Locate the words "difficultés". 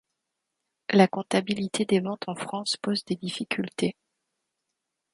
3.17-3.95